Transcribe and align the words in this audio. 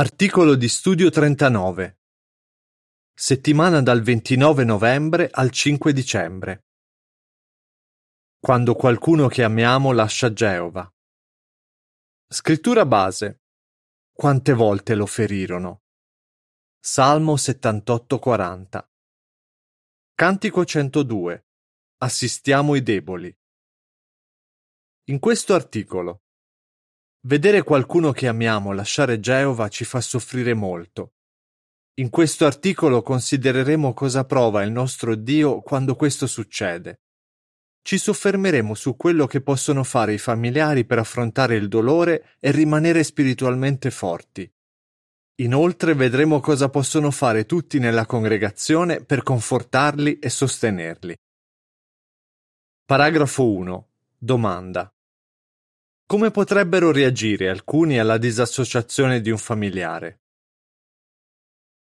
Articolo 0.00 0.54
di 0.54 0.66
studio 0.66 1.10
39. 1.10 1.98
Settimana 3.12 3.82
dal 3.82 4.00
29 4.00 4.64
novembre 4.64 5.28
al 5.30 5.50
5 5.50 5.92
dicembre. 5.92 6.64
Quando 8.38 8.74
qualcuno 8.76 9.28
che 9.28 9.42
amiamo 9.42 9.92
lascia 9.92 10.32
Geova. 10.32 10.90
Scrittura 12.26 12.86
base. 12.86 13.42
Quante 14.10 14.54
volte 14.54 14.94
lo 14.94 15.04
ferirono. 15.04 15.82
Salmo 16.78 17.34
78-40. 17.34 18.82
Cantico 20.14 20.64
102. 20.64 21.46
Assistiamo 21.98 22.74
i 22.74 22.82
deboli. 22.82 23.38
In 25.10 25.18
questo 25.18 25.52
articolo 25.52 26.22
Vedere 27.22 27.62
qualcuno 27.62 28.12
che 28.12 28.28
amiamo 28.28 28.72
lasciare 28.72 29.20
Geova 29.20 29.68
ci 29.68 29.84
fa 29.84 30.00
soffrire 30.00 30.54
molto. 30.54 31.16
In 32.00 32.08
questo 32.08 32.46
articolo 32.46 33.02
considereremo 33.02 33.92
cosa 33.92 34.24
prova 34.24 34.62
il 34.62 34.72
nostro 34.72 35.14
Dio 35.14 35.60
quando 35.60 35.96
questo 35.96 36.26
succede. 36.26 37.02
Ci 37.82 37.98
soffermeremo 37.98 38.74
su 38.74 38.96
quello 38.96 39.26
che 39.26 39.42
possono 39.42 39.84
fare 39.84 40.14
i 40.14 40.18
familiari 40.18 40.86
per 40.86 40.98
affrontare 40.98 41.56
il 41.56 41.68
dolore 41.68 42.36
e 42.40 42.52
rimanere 42.52 43.04
spiritualmente 43.04 43.90
forti. 43.90 44.50
Inoltre 45.40 45.92
vedremo 45.92 46.40
cosa 46.40 46.70
possono 46.70 47.10
fare 47.10 47.44
tutti 47.44 47.78
nella 47.78 48.06
congregazione 48.06 49.04
per 49.04 49.22
confortarli 49.22 50.18
e 50.18 50.30
sostenerli. 50.30 51.14
Paragrafo 52.86 53.46
1. 53.46 53.88
Domanda. 54.16 54.90
Come 56.10 56.32
potrebbero 56.32 56.90
reagire 56.90 57.48
alcuni 57.48 58.00
alla 58.00 58.18
disassociazione 58.18 59.20
di 59.20 59.30
un 59.30 59.38
familiare? 59.38 60.22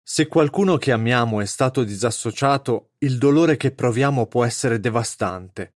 Se 0.02 0.26
qualcuno 0.26 0.78
che 0.78 0.92
amiamo 0.92 1.40
è 1.40 1.46
stato 1.46 1.84
disassociato, 1.84 2.94
il 2.98 3.20
dolore 3.20 3.58
che 3.58 3.74
proviamo 3.74 4.26
può 4.26 4.44
essere 4.44 4.80
devastante. 4.80 5.76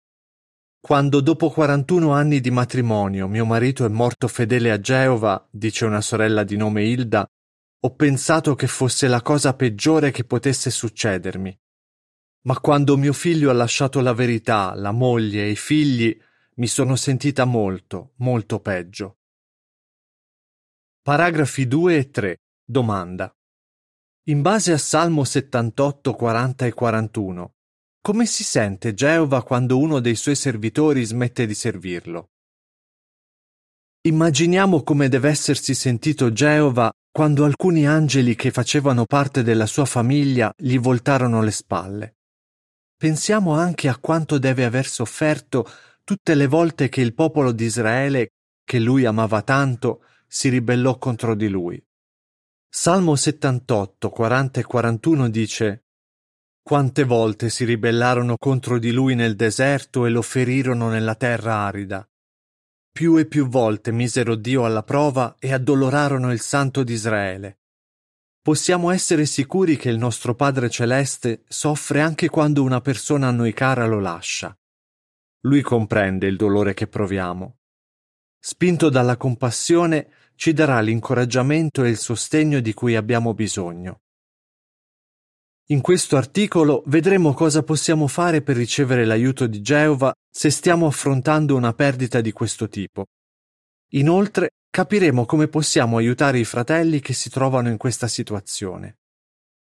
Quando 0.79 1.21
dopo 1.21 1.51
41 1.51 2.13
anni 2.13 2.39
di 2.39 2.49
matrimonio 2.49 3.27
mio 3.27 3.45
marito 3.45 3.85
è 3.85 3.89
morto 3.89 4.27
fedele 4.27 4.71
a 4.71 4.79
Geova, 4.79 5.47
dice 5.51 5.85
una 5.85 6.01
sorella 6.01 6.44
di 6.44 6.57
nome 6.57 6.83
Hilda, 6.85 7.23
ho 7.81 7.94
pensato 7.94 8.55
che 8.55 8.66
fosse 8.66 9.07
la 9.07 9.21
cosa 9.21 9.53
peggiore 9.53 10.09
che 10.09 10.23
potesse 10.23 10.71
succedermi. 10.71 11.55
Ma 12.45 12.59
quando 12.59 12.97
mio 12.97 13.13
figlio 13.13 13.51
ha 13.51 13.53
lasciato 13.53 13.99
la 13.99 14.13
verità, 14.13 14.73
la 14.73 14.91
moglie 14.91 15.44
e 15.44 15.51
i 15.51 15.55
figli, 15.55 16.19
mi 16.55 16.67
sono 16.67 16.95
sentita 16.95 17.45
molto, 17.45 18.13
molto 18.17 18.59
peggio. 18.59 19.17
Paragrafi 21.02 21.67
2 21.67 21.97
e 21.97 22.09
3. 22.11 22.38
Domanda. 22.63 23.33
In 24.25 24.41
base 24.41 24.72
a 24.72 24.77
Salmo 24.77 25.23
78, 25.23 26.13
40 26.13 26.66
e 26.66 26.73
41, 26.73 27.53
come 28.02 28.25
si 28.25 28.44
sente 28.44 28.94
Geova 28.94 29.44
quando 29.44 29.77
uno 29.77 29.99
dei 29.99 30.16
suoi 30.16 30.35
servitori 30.35 31.03
smette 31.03 31.45
di 31.45 31.53
servirlo? 31.53 32.29
Immaginiamo 34.03 34.83
come 34.83 35.09
deve 35.09 35.29
essersi 35.29 35.73
sentito 35.73 36.31
Geova 36.31 36.91
quando 37.11 37.45
alcuni 37.45 37.85
angeli 37.88 38.35
che 38.35 38.52
facevano 38.52 39.05
parte 39.05 39.44
della 39.44 39.66
sua 39.66 39.85
famiglia 39.85 40.52
gli 40.55 40.79
voltarono 40.79 41.41
le 41.41 41.52
spalle. 41.52 42.16
Pensiamo 42.97 43.53
anche 43.53 43.88
a 43.88 43.97
quanto 43.97 44.38
deve 44.38 44.66
aver 44.66 44.88
sofferto 44.88 45.69
tutte 46.03 46.35
le 46.35 46.47
volte 46.47 46.89
che 46.89 47.02
il 47.02 47.13
popolo 47.13 47.52
di 47.52 47.66
Israele, 47.66 48.33
che 48.63 48.80
lui 48.80 49.05
amava 49.05 49.41
tanto, 49.41 50.03
si 50.27 50.49
ribellò 50.49 50.97
contro 50.97 51.35
di 51.35 51.47
lui. 51.47 51.83
Salmo 52.69 53.16
78, 53.16 54.09
40 54.09 54.59
e 54.59 54.63
41 54.63 55.29
dice 55.29 55.85
Quante 56.61 57.03
volte 57.03 57.49
si 57.49 57.66
ribellarono 57.66 58.38
contro 58.38 58.79
di 58.79 58.91
lui 58.91 59.16
nel 59.16 59.35
deserto 59.35 60.06
e 60.06 60.09
lo 60.09 60.22
ferirono 60.22 60.89
nella 60.89 61.16
terra 61.16 61.56
arida. 61.66 62.07
Più 62.91 63.18
e 63.18 63.25
più 63.25 63.47
volte 63.47 63.91
misero 63.91 64.35
Dio 64.35 64.63
alla 64.63 64.83
prova 64.83 65.35
e 65.39 65.51
addolorarono 65.51 66.31
il 66.31 66.39
Santo 66.39 66.83
di 66.83 66.94
Israele. 66.94 67.59
Possiamo 68.41 68.89
essere 68.89 69.25
sicuri 69.25 69.75
che 69.75 69.89
il 69.89 69.97
nostro 69.97 70.33
Padre 70.35 70.69
Celeste 70.69 71.44
soffre 71.47 72.01
anche 72.01 72.29
quando 72.29 72.63
una 72.63 72.81
persona 72.81 73.28
a 73.28 73.31
noi 73.31 73.53
cara 73.53 73.85
lo 73.85 74.00
lascia. 74.00 74.56
Lui 75.41 75.62
comprende 75.62 76.28
il 76.28 76.35
dolore 76.35 76.74
che 76.74 76.88
proviamo. 76.88 77.57
Spinto 78.40 78.90
dalla 78.90 79.18
compassione, 79.18 80.09
ci 80.35 80.53
darà 80.53 80.79
l'incoraggiamento 80.81 81.84
e 81.84 81.90
il 81.90 81.97
sostegno 81.97 82.59
di 82.59 82.74
cui 82.74 82.96
abbiamo 82.96 83.34
bisogno. 83.34 84.01
In 85.72 85.81
questo 85.81 86.18
articolo 86.18 86.84
vedremo 86.88 87.34
cosa 87.34 87.63
possiamo 87.63 88.07
fare 88.07 88.41
per 88.41 88.56
ricevere 88.56 89.06
l'aiuto 89.06 89.47
di 89.47 89.62
Geova 89.62 90.13
se 90.30 90.50
stiamo 90.50 90.85
affrontando 90.85 91.56
una 91.56 91.74
perdita 91.74 92.19
di 92.22 92.31
questo 92.31 92.68
tipo. 92.68 93.06
Inoltre 93.94 94.50
capiremo 94.69 95.25
come 95.25 95.47
possiamo 95.47 95.97
aiutare 95.97 96.40
i 96.40 96.46
fratelli 96.46 97.00
che 97.00 97.13
si 97.13 97.30
trovano 97.30 97.69
in 97.69 97.78
questa 97.78 98.07
situazione. 98.07 99.00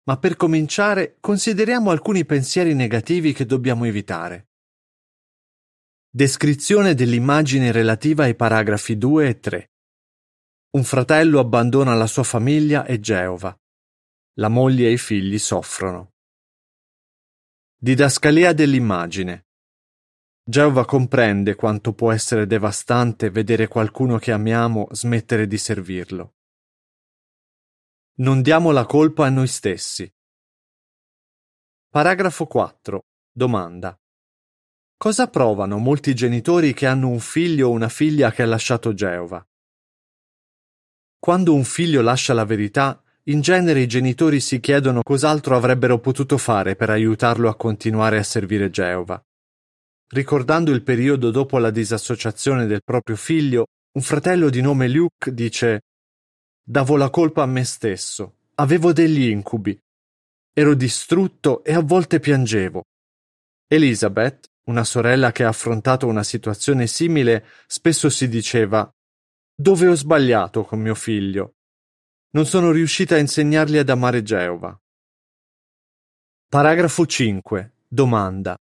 Ma 0.04 0.18
per 0.18 0.36
cominciare 0.36 1.16
consideriamo 1.20 1.90
alcuni 1.90 2.24
pensieri 2.24 2.74
negativi 2.74 3.32
che 3.32 3.46
dobbiamo 3.46 3.84
evitare. 3.84 4.48
Descrizione 6.16 6.94
dell'immagine 6.94 7.72
relativa 7.72 8.22
ai 8.22 8.36
paragrafi 8.36 8.96
2 8.96 9.28
e 9.30 9.40
3. 9.40 9.72
Un 10.76 10.84
fratello 10.84 11.40
abbandona 11.40 11.92
la 11.94 12.06
sua 12.06 12.22
famiglia 12.22 12.84
e 12.84 13.00
Geova. 13.00 13.52
La 14.34 14.48
moglie 14.48 14.86
e 14.86 14.92
i 14.92 14.96
figli 14.96 15.40
soffrono. 15.40 16.12
Didascalia 17.76 18.52
dell'immagine. 18.52 19.48
Geova 20.44 20.84
comprende 20.84 21.56
quanto 21.56 21.94
può 21.94 22.12
essere 22.12 22.46
devastante 22.46 23.30
vedere 23.30 23.66
qualcuno 23.66 24.16
che 24.18 24.30
amiamo 24.30 24.86
smettere 24.92 25.48
di 25.48 25.58
servirlo. 25.58 26.36
Non 28.18 28.40
diamo 28.40 28.70
la 28.70 28.86
colpa 28.86 29.26
a 29.26 29.30
noi 29.30 29.48
stessi. 29.48 30.08
Paragrafo 31.88 32.46
4. 32.46 33.02
Domanda. 33.32 33.98
Cosa 35.04 35.28
provano 35.28 35.76
molti 35.76 36.14
genitori 36.14 36.72
che 36.72 36.86
hanno 36.86 37.08
un 37.10 37.20
figlio 37.20 37.68
o 37.68 37.72
una 37.72 37.90
figlia 37.90 38.32
che 38.32 38.40
ha 38.40 38.46
lasciato 38.46 38.94
Geova? 38.94 39.46
Quando 41.18 41.52
un 41.52 41.64
figlio 41.64 42.00
lascia 42.00 42.32
la 42.32 42.46
verità, 42.46 43.04
in 43.24 43.42
genere 43.42 43.80
i 43.80 43.86
genitori 43.86 44.40
si 44.40 44.60
chiedono 44.60 45.02
cos'altro 45.02 45.56
avrebbero 45.56 45.98
potuto 45.98 46.38
fare 46.38 46.74
per 46.74 46.88
aiutarlo 46.88 47.50
a 47.50 47.54
continuare 47.54 48.16
a 48.16 48.22
servire 48.22 48.70
Geova. 48.70 49.22
Ricordando 50.08 50.70
il 50.70 50.82
periodo 50.82 51.30
dopo 51.30 51.58
la 51.58 51.70
disassociazione 51.70 52.64
del 52.64 52.80
proprio 52.82 53.16
figlio, 53.16 53.66
un 53.96 54.00
fratello 54.00 54.48
di 54.48 54.62
nome 54.62 54.88
Luke 54.88 55.34
dice 55.34 55.82
Davo 56.66 56.96
la 56.96 57.10
colpa 57.10 57.42
a 57.42 57.46
me 57.46 57.64
stesso, 57.64 58.36
avevo 58.54 58.94
degli 58.94 59.28
incubi, 59.28 59.78
ero 60.54 60.72
distrutto 60.72 61.62
e 61.62 61.74
a 61.74 61.82
volte 61.82 62.20
piangevo. 62.20 62.84
Elizabeth, 63.68 64.52
una 64.64 64.84
sorella 64.84 65.30
che 65.30 65.44
ha 65.44 65.48
affrontato 65.48 66.06
una 66.06 66.22
situazione 66.22 66.86
simile 66.86 67.46
spesso 67.66 68.08
si 68.08 68.28
diceva 68.28 68.90
Dove 69.54 69.86
ho 69.86 69.94
sbagliato 69.94 70.64
con 70.64 70.80
mio 70.80 70.94
figlio? 70.94 71.56
Non 72.30 72.46
sono 72.46 72.70
riuscita 72.70 73.16
a 73.16 73.18
insegnargli 73.18 73.76
ad 73.76 73.88
amare 73.90 74.22
Geova. 74.22 74.76
Paragrafo 76.48 77.06
5. 77.06 77.72
Domanda. 77.86 78.56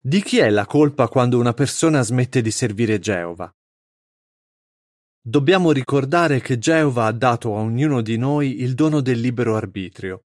Di 0.00 0.22
chi 0.22 0.38
è 0.38 0.48
la 0.50 0.66
colpa 0.66 1.08
quando 1.08 1.38
una 1.38 1.52
persona 1.52 2.02
smette 2.02 2.40
di 2.40 2.50
servire 2.50 2.98
Geova? 2.98 3.52
Dobbiamo 5.20 5.70
ricordare 5.70 6.40
che 6.40 6.58
Geova 6.58 7.06
ha 7.06 7.12
dato 7.12 7.54
a 7.54 7.60
ognuno 7.60 8.00
di 8.00 8.16
noi 8.16 8.60
il 8.60 8.74
dono 8.74 9.00
del 9.00 9.20
libero 9.20 9.54
arbitrio. 9.56 10.24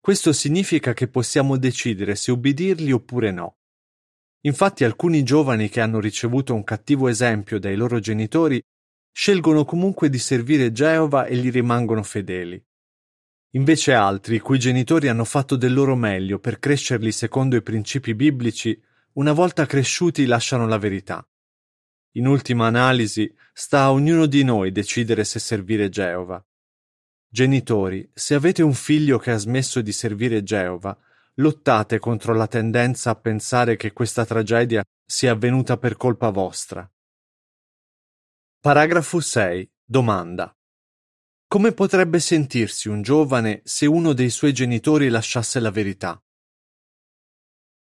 Questo 0.00 0.32
significa 0.32 0.94
che 0.94 1.08
possiamo 1.08 1.58
decidere 1.58 2.14
se 2.14 2.30
ubbidirgli 2.30 2.92
oppure 2.92 3.30
no. 3.30 3.57
Infatti 4.48 4.82
alcuni 4.82 5.24
giovani 5.24 5.68
che 5.68 5.82
hanno 5.82 6.00
ricevuto 6.00 6.54
un 6.54 6.64
cattivo 6.64 7.08
esempio 7.08 7.58
dai 7.58 7.76
loro 7.76 7.98
genitori 8.00 8.62
scelgono 9.12 9.66
comunque 9.66 10.08
di 10.08 10.18
servire 10.18 10.72
Geova 10.72 11.26
e 11.26 11.36
gli 11.36 11.50
rimangono 11.50 12.02
fedeli. 12.02 12.62
Invece 13.52 13.92
altri, 13.92 14.38
cui 14.38 14.58
genitori 14.58 15.08
hanno 15.08 15.26
fatto 15.26 15.54
del 15.54 15.74
loro 15.74 15.94
meglio 15.96 16.38
per 16.38 16.58
crescerli 16.58 17.12
secondo 17.12 17.56
i 17.56 17.62
principi 17.62 18.14
biblici, 18.14 18.80
una 19.14 19.32
volta 19.32 19.66
cresciuti 19.66 20.24
lasciano 20.24 20.66
la 20.66 20.78
verità. 20.78 21.26
In 22.12 22.26
ultima 22.26 22.68
analisi, 22.68 23.30
sta 23.52 23.82
a 23.82 23.92
ognuno 23.92 24.24
di 24.24 24.44
noi 24.44 24.72
decidere 24.72 25.24
se 25.24 25.38
servire 25.38 25.90
Geova. 25.90 26.42
Genitori, 27.28 28.08
se 28.14 28.34
avete 28.34 28.62
un 28.62 28.72
figlio 28.72 29.18
che 29.18 29.30
ha 29.30 29.36
smesso 29.36 29.82
di 29.82 29.92
servire 29.92 30.42
Geova, 30.42 30.98
lottate 31.38 31.98
contro 31.98 32.34
la 32.34 32.46
tendenza 32.46 33.10
a 33.10 33.14
pensare 33.14 33.76
che 33.76 33.92
questa 33.92 34.24
tragedia 34.24 34.82
sia 35.04 35.32
avvenuta 35.32 35.76
per 35.76 35.96
colpa 35.96 36.30
vostra. 36.30 36.88
Paragrafo 38.60 39.20
6. 39.20 39.70
Domanda. 39.84 40.52
Come 41.46 41.72
potrebbe 41.72 42.18
sentirsi 42.18 42.88
un 42.88 43.02
giovane 43.02 43.62
se 43.64 43.86
uno 43.86 44.12
dei 44.12 44.30
suoi 44.30 44.52
genitori 44.52 45.08
lasciasse 45.08 45.60
la 45.60 45.70
verità? 45.70 46.20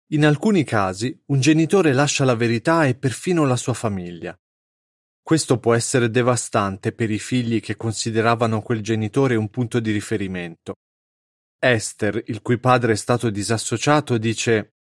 In 0.08 0.26
alcuni 0.26 0.64
casi 0.64 1.18
un 1.26 1.40
genitore 1.40 1.92
lascia 1.92 2.24
la 2.24 2.34
verità 2.34 2.84
e 2.86 2.94
perfino 2.94 3.44
la 3.46 3.56
sua 3.56 3.72
famiglia. 3.72 4.36
Questo 5.22 5.58
può 5.58 5.74
essere 5.74 6.10
devastante 6.10 6.92
per 6.92 7.10
i 7.10 7.18
figli 7.18 7.60
che 7.60 7.76
consideravano 7.76 8.60
quel 8.60 8.82
genitore 8.82 9.36
un 9.36 9.48
punto 9.48 9.80
di 9.80 9.92
riferimento. 9.92 10.74
Esther, 11.64 12.22
il 12.26 12.42
cui 12.42 12.58
padre 12.58 12.92
è 12.92 12.96
stato 12.96 13.30
disassociato, 13.30 14.18
dice 14.18 14.74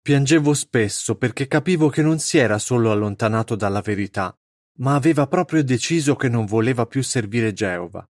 Piangevo 0.00 0.54
spesso 0.54 1.16
perché 1.16 1.48
capivo 1.48 1.88
che 1.88 2.02
non 2.02 2.20
si 2.20 2.38
era 2.38 2.58
solo 2.58 2.92
allontanato 2.92 3.56
dalla 3.56 3.80
verità, 3.80 4.34
ma 4.78 4.94
aveva 4.94 5.26
proprio 5.26 5.64
deciso 5.64 6.14
che 6.14 6.28
non 6.28 6.46
voleva 6.46 6.86
più 6.86 7.02
servire 7.02 7.52
Geova. 7.52 8.08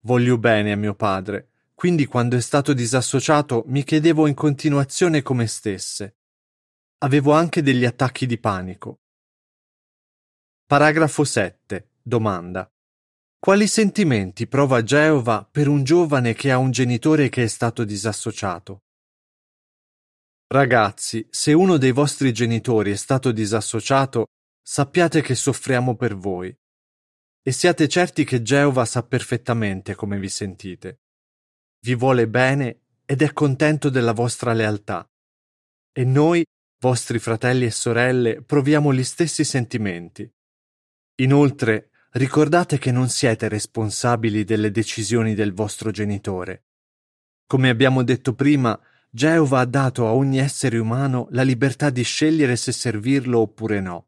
Voglio 0.00 0.36
bene 0.36 0.72
a 0.72 0.76
mio 0.76 0.94
padre, 0.94 1.50
quindi 1.74 2.06
quando 2.06 2.36
è 2.36 2.40
stato 2.40 2.72
disassociato 2.72 3.62
mi 3.68 3.84
chiedevo 3.84 4.26
in 4.26 4.34
continuazione 4.34 5.22
come 5.22 5.46
stesse. 5.46 6.16
Avevo 6.98 7.32
anche 7.32 7.62
degli 7.62 7.84
attacchi 7.84 8.26
di 8.26 8.38
panico. 8.38 9.00
Paragrafo 10.66 11.22
7. 11.22 11.90
Domanda. 12.02 12.70
Quali 13.40 13.68
sentimenti 13.68 14.48
prova 14.48 14.82
Geova 14.82 15.48
per 15.48 15.68
un 15.68 15.84
giovane 15.84 16.34
che 16.34 16.50
ha 16.50 16.58
un 16.58 16.72
genitore 16.72 17.28
che 17.28 17.44
è 17.44 17.46
stato 17.46 17.84
disassociato? 17.84 18.82
Ragazzi, 20.48 21.24
se 21.30 21.52
uno 21.52 21.76
dei 21.76 21.92
vostri 21.92 22.32
genitori 22.32 22.90
è 22.90 22.96
stato 22.96 23.30
disassociato, 23.30 24.26
sappiate 24.60 25.22
che 25.22 25.36
soffriamo 25.36 25.94
per 25.94 26.16
voi 26.16 26.54
e 27.40 27.52
siate 27.52 27.86
certi 27.86 28.24
che 28.24 28.42
Geova 28.42 28.84
sa 28.84 29.04
perfettamente 29.04 29.94
come 29.94 30.18
vi 30.18 30.28
sentite. 30.28 31.02
Vi 31.80 31.94
vuole 31.94 32.26
bene 32.26 32.80
ed 33.04 33.22
è 33.22 33.32
contento 33.32 33.88
della 33.88 34.12
vostra 34.12 34.52
lealtà. 34.52 35.08
E 35.92 36.04
noi, 36.04 36.44
vostri 36.80 37.20
fratelli 37.20 37.66
e 37.66 37.70
sorelle, 37.70 38.42
proviamo 38.42 38.92
gli 38.92 39.04
stessi 39.04 39.44
sentimenti. 39.44 40.28
Inoltre, 41.20 41.87
ricordate 42.12 42.78
che 42.78 42.90
non 42.90 43.08
siete 43.08 43.48
responsabili 43.48 44.44
delle 44.44 44.70
decisioni 44.70 45.34
del 45.34 45.52
vostro 45.52 45.90
genitore. 45.90 46.64
Come 47.46 47.68
abbiamo 47.68 48.02
detto 48.02 48.34
prima, 48.34 48.78
Geova 49.10 49.60
ha 49.60 49.64
dato 49.64 50.06
a 50.06 50.12
ogni 50.12 50.38
essere 50.38 50.78
umano 50.78 51.28
la 51.30 51.42
libertà 51.42 51.90
di 51.90 52.02
scegliere 52.02 52.56
se 52.56 52.72
servirlo 52.72 53.40
oppure 53.40 53.80
no. 53.80 54.06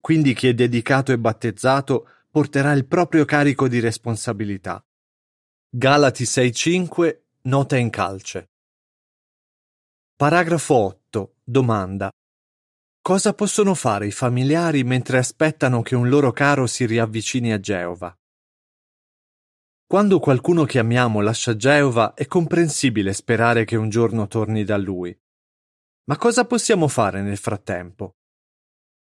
Quindi 0.00 0.34
chi 0.34 0.48
è 0.48 0.54
dedicato 0.54 1.12
e 1.12 1.18
battezzato 1.18 2.08
porterà 2.30 2.72
il 2.72 2.86
proprio 2.86 3.24
carico 3.24 3.68
di 3.68 3.80
responsabilità. 3.80 4.84
Galati 5.68 6.24
6.5 6.24 7.18
Nota 7.42 7.76
in 7.76 7.90
calce. 7.90 8.50
Paragrafo 10.16 10.74
8. 10.74 11.34
Domanda. 11.44 12.10
Cosa 13.06 13.34
possono 13.34 13.74
fare 13.74 14.08
i 14.08 14.10
familiari 14.10 14.82
mentre 14.82 15.18
aspettano 15.18 15.80
che 15.80 15.94
un 15.94 16.08
loro 16.08 16.32
caro 16.32 16.66
si 16.66 16.86
riavvicini 16.86 17.52
a 17.52 17.60
Geova? 17.60 18.12
Quando 19.86 20.18
qualcuno 20.18 20.64
che 20.64 20.80
amiamo 20.80 21.20
lascia 21.20 21.54
Geova 21.54 22.14
è 22.14 22.26
comprensibile 22.26 23.12
sperare 23.12 23.64
che 23.64 23.76
un 23.76 23.90
giorno 23.90 24.26
torni 24.26 24.64
da 24.64 24.76
lui. 24.76 25.16
Ma 26.06 26.16
cosa 26.16 26.46
possiamo 26.46 26.88
fare 26.88 27.22
nel 27.22 27.36
frattempo? 27.36 28.16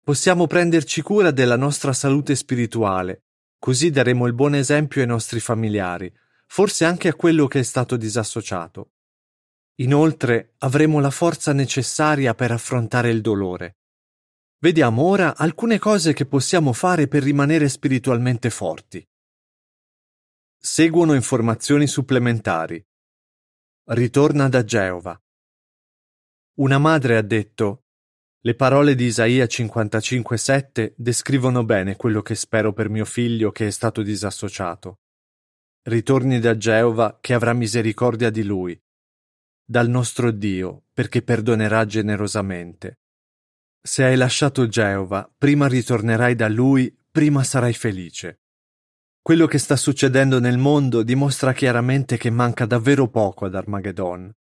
Possiamo 0.05 0.47
prenderci 0.47 1.01
cura 1.01 1.31
della 1.31 1.57
nostra 1.57 1.95
salute 1.95 2.37
spirituale, 2.37 3.23
così 3.59 3.89
daremo 3.89 4.27
il 4.27 4.35
buon 4.35 4.55
esempio 4.55 5.01
ai 5.01 5.07
nostri 5.07 5.41
familiari, 5.41 6.15
forse 6.47 6.85
anche 6.85 7.09
a 7.09 7.15
quello 7.15 7.47
che 7.47 7.61
è 7.61 7.63
stato 7.63 7.97
disassociato. 7.97 8.91
Inoltre 9.77 10.57
avremo 10.59 11.01
la 11.01 11.11
forza 11.11 11.55
necessaria 11.55 12.35
per 12.35 12.51
affrontare 12.51 13.11
il 13.11 13.23
dolore. 13.23 13.78
Vediamo 14.61 15.03
ora 15.03 15.37
alcune 15.37 15.79
cose 15.79 16.13
che 16.13 16.27
possiamo 16.27 16.73
fare 16.73 17.07
per 17.07 17.23
rimanere 17.23 17.69
spiritualmente 17.69 18.51
forti. 18.51 19.07
Seguono 20.59 21.15
informazioni 21.15 21.87
supplementari. 21.87 22.85
Ritorna 23.91 24.49
da 24.49 24.65
Geova. 24.65 25.17
Una 26.55 26.79
madre 26.79 27.17
ha 27.17 27.23
detto 27.23 27.85
le 28.41 28.57
parole 28.57 28.97
di 28.97 29.05
Isaia 29.05 29.45
55:7 29.45 30.95
descrivono 30.97 31.65
bene 31.65 31.95
quello 31.95 32.21
che 32.21 32.35
spero 32.35 32.73
per 32.73 32.89
mio 32.89 33.05
figlio 33.05 33.53
che 33.53 33.69
è 33.69 33.71
stato 33.71 34.03
disassociato. 34.03 34.99
Ritorni 35.83 36.41
da 36.41 36.57
Geova 36.57 37.19
che 37.21 37.33
avrà 37.33 37.53
misericordia 37.53 38.31
di 38.31 38.43
lui, 38.43 38.77
dal 39.65 39.89
nostro 39.89 40.33
Dio, 40.33 40.87
perché 40.93 41.23
perdonerà 41.23 41.87
generosamente. 41.87 42.99
Se 43.81 44.05
hai 44.05 44.17
lasciato 44.17 44.67
Geova, 44.69 45.31
prima 45.37 45.67
ritornerai 45.67 46.35
da 46.35 46.49
lui, 46.49 46.95
prima 47.11 47.43
sarai 47.43 47.73
felice. 47.73 48.41
Quello 49.23 49.47
che 49.47 49.59
sta 49.59 49.77
succedendo 49.77 50.41
nel 50.41 50.59
mondo 50.59 51.03
dimostra 51.03 51.53
chiaramente 51.53 52.17
che 52.17 52.31
manca 52.31 52.67
davvero 52.67 53.09
poco 53.09 53.45
ad 53.45 53.55
Armageddon. 53.55 54.33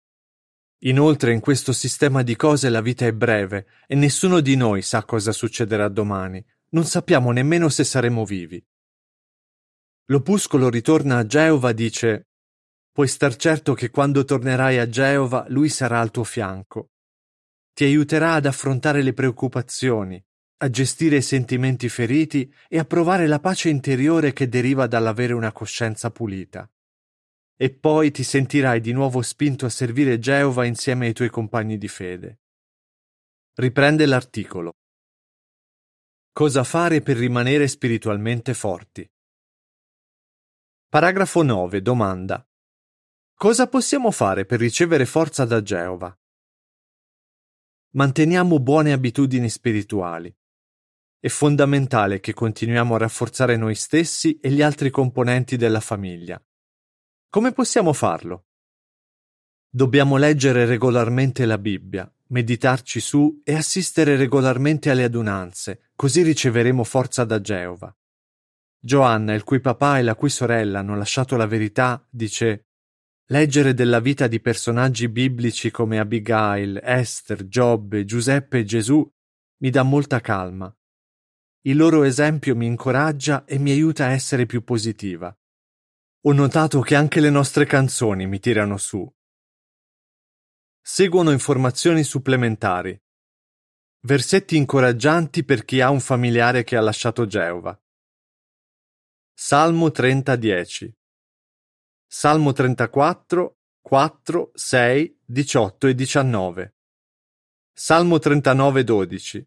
Inoltre 0.81 1.33
in 1.33 1.39
questo 1.39 1.73
sistema 1.73 2.23
di 2.23 2.35
cose 2.35 2.69
la 2.69 2.81
vita 2.81 3.05
è 3.05 3.11
breve 3.11 3.67
e 3.87 3.95
nessuno 3.95 4.39
di 4.39 4.55
noi 4.55 4.81
sa 4.81 5.03
cosa 5.03 5.31
succederà 5.31 5.89
domani, 5.89 6.43
non 6.69 6.85
sappiamo 6.85 7.31
nemmeno 7.31 7.69
se 7.69 7.83
saremo 7.83 8.25
vivi. 8.25 8.63
L'opuscolo 10.05 10.69
ritorna 10.69 11.17
a 11.17 11.25
Geova 11.25 11.73
dice 11.73 12.27
Puoi 12.91 13.07
star 13.07 13.35
certo 13.35 13.73
che 13.73 13.89
quando 13.89 14.23
tornerai 14.23 14.77
a 14.77 14.87
Geova 14.87 15.45
lui 15.49 15.69
sarà 15.69 15.99
al 15.99 16.11
tuo 16.11 16.23
fianco. 16.23 16.91
Ti 17.77 17.83
aiuterà 17.83 18.33
ad 18.33 18.47
affrontare 18.47 19.03
le 19.03 19.13
preoccupazioni, 19.13 20.19
a 20.63 20.69
gestire 20.71 21.17
i 21.17 21.21
sentimenti 21.21 21.89
feriti 21.89 22.51
e 22.67 22.79
a 22.79 22.85
provare 22.85 23.27
la 23.27 23.39
pace 23.39 23.69
interiore 23.69 24.33
che 24.33 24.49
deriva 24.49 24.87
dall'avere 24.87 25.33
una 25.33 25.51
coscienza 25.51 26.09
pulita 26.09 26.67
e 27.59 27.71
poi 27.71 28.09
ti 28.09 28.23
sentirai 28.23 28.79
di 28.79 28.93
nuovo 28.93 29.21
spinto 29.23 29.67
a 29.67 29.69
servire 29.69 30.17
Geova 30.17 30.65
insieme 30.65 31.07
ai 31.07 31.13
tuoi 31.13 31.29
compagni 31.29 31.77
di 31.77 31.87
fede. 31.87 32.39
Riprende 33.53 34.07
l'articolo. 34.07 34.73
Cosa 36.31 36.63
fare 36.63 37.01
per 37.01 37.17
rimanere 37.17 37.67
spiritualmente 37.67 38.55
forti? 38.55 39.07
Paragrafo 40.87 41.43
9. 41.43 41.81
Domanda. 41.81 42.43
Cosa 43.35 43.67
possiamo 43.67 44.09
fare 44.09 44.45
per 44.45 44.59
ricevere 44.59 45.05
forza 45.05 45.45
da 45.45 45.61
Geova? 45.61 46.15
Manteniamo 47.97 48.59
buone 48.59 48.91
abitudini 48.93 49.49
spirituali. 49.49 50.31
È 51.19 51.29
fondamentale 51.29 52.19
che 52.19 52.31
continuiamo 52.31 52.93
a 52.93 52.99
rafforzare 52.99 53.57
noi 53.57 53.73
stessi 53.73 54.37
e 54.37 54.51
gli 54.51 54.61
altri 54.61 54.91
componenti 54.91 55.57
della 55.57 55.79
famiglia. 55.79 56.39
Come 57.27 57.53
possiamo 57.53 57.93
farlo? 57.93 58.49
Dobbiamo 59.67 60.17
leggere 60.17 60.65
regolarmente 60.65 61.47
la 61.47 61.57
Bibbia, 61.57 62.07
meditarci 62.27 62.99
su 62.99 63.41
e 63.43 63.55
assistere 63.55 64.15
regolarmente 64.15 64.91
alle 64.91 65.05
adunanze, 65.05 65.89
così 65.95 66.21
riceveremo 66.21 66.83
forza 66.83 67.23
da 67.23 67.41
Geova. 67.41 67.91
Giovanna, 68.77 69.33
il 69.33 69.43
cui 69.43 69.59
papà 69.59 69.97
e 69.97 70.03
la 70.03 70.13
cui 70.13 70.29
sorella 70.29 70.77
hanno 70.77 70.95
lasciato 70.95 71.35
la 71.35 71.47
verità, 71.47 72.07
dice 72.11 72.66
Leggere 73.29 73.73
della 73.73 73.99
vita 73.99 74.27
di 74.27 74.39
personaggi 74.39 75.09
biblici 75.09 75.69
come 75.69 75.99
Abigail, 75.99 76.79
Esther, 76.81 77.45
Giobbe, 77.45 78.05
Giuseppe 78.05 78.59
e 78.59 78.63
Gesù 78.63 79.05
mi 79.57 79.69
dà 79.69 79.83
molta 79.83 80.21
calma. 80.21 80.73
Il 81.63 81.75
loro 81.75 82.03
esempio 82.03 82.55
mi 82.55 82.65
incoraggia 82.65 83.43
e 83.43 83.57
mi 83.59 83.71
aiuta 83.71 84.05
a 84.05 84.11
essere 84.11 84.45
più 84.45 84.63
positiva. 84.63 85.37
Ho 86.21 86.31
notato 86.31 86.79
che 86.79 86.95
anche 86.95 87.19
le 87.19 87.29
nostre 87.29 87.65
canzoni 87.65 88.25
mi 88.27 88.39
tirano 88.39 88.77
su. 88.77 89.05
Seguono 90.79 91.31
informazioni 91.31 92.03
supplementari. 92.03 92.97
Versetti 94.05 94.55
incoraggianti 94.55 95.43
per 95.43 95.65
chi 95.65 95.81
ha 95.81 95.89
un 95.89 95.99
familiare 95.99 96.63
che 96.63 96.77
ha 96.77 96.81
lasciato 96.81 97.25
Geova. 97.25 97.77
Salmo 99.33 99.89
30:10. 99.89 100.96
Salmo 102.09 102.53
34, 102.53 103.59
4, 103.81 104.51
6, 104.53 105.19
18 105.25 105.87
e 105.87 105.93
19. 105.93 106.75
Salmo 107.73 108.17
39:12. 108.17 109.45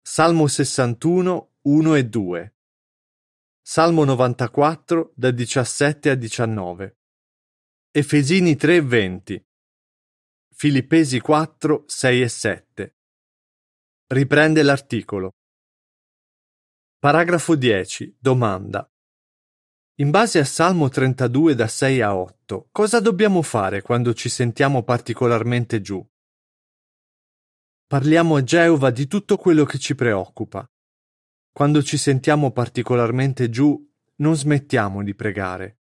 Salmo 0.00 0.46
61, 0.46 1.54
1 1.62 1.94
e 1.96 2.04
2. 2.04 2.54
Salmo 3.60 4.04
94 4.04 5.12
da 5.16 5.32
17 5.32 6.10
a 6.10 6.14
19. 6.14 6.96
Efesini 7.90 8.54
3 8.54 8.80
20. 8.80 9.46
Filippesi 10.54 11.20
4 11.20 11.84
6 11.88 12.22
e 12.22 12.28
7. 12.28 12.96
Riprende 14.06 14.62
l'articolo. 14.62 15.34
Paragrafo 16.98 17.56
10. 17.56 18.16
Domanda. 18.16 18.88
In 20.00 20.10
base 20.10 20.38
a 20.38 20.44
Salmo 20.44 20.88
32 20.88 21.56
da 21.56 21.66
6 21.66 22.02
a 22.02 22.16
8, 22.16 22.68
cosa 22.70 23.00
dobbiamo 23.00 23.42
fare 23.42 23.82
quando 23.82 24.14
ci 24.14 24.28
sentiamo 24.28 24.84
particolarmente 24.84 25.80
giù? 25.80 26.06
Parliamo 27.84 28.36
a 28.36 28.44
Geova 28.44 28.90
di 28.92 29.08
tutto 29.08 29.36
quello 29.36 29.64
che 29.64 29.78
ci 29.78 29.96
preoccupa. 29.96 30.64
Quando 31.50 31.82
ci 31.82 31.96
sentiamo 31.96 32.52
particolarmente 32.52 33.50
giù, 33.50 33.76
non 34.18 34.36
smettiamo 34.36 35.02
di 35.02 35.16
pregare. 35.16 35.80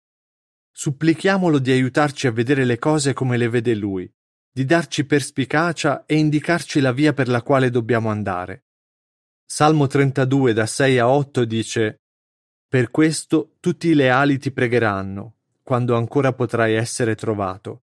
Supplichiamolo 0.73 1.61
di 1.61 1.71
aiutarci 1.71 2.27
a 2.27 2.33
vedere 2.33 2.65
le 2.65 2.81
cose 2.81 3.13
come 3.13 3.37
le 3.37 3.49
vede 3.49 3.77
Lui, 3.77 4.13
di 4.51 4.65
darci 4.65 5.05
perspicacia 5.07 6.05
e 6.05 6.17
indicarci 6.17 6.81
la 6.81 6.91
via 6.91 7.13
per 7.13 7.29
la 7.29 7.43
quale 7.43 7.71
dobbiamo 7.71 8.11
andare. 8.11 8.65
Salmo 9.47 9.87
32 9.87 10.53
da 10.53 10.67
6 10.67 10.99
a 10.99 11.09
8 11.09 11.45
dice 11.45 12.01
per 12.71 12.93
questo 12.93 13.57
tutti 13.59 13.89
i 13.89 13.95
leali 13.95 14.39
ti 14.39 14.53
pregheranno, 14.53 15.39
quando 15.61 15.97
ancora 15.97 16.33
potrai 16.33 16.75
essere 16.75 17.17
trovato. 17.17 17.83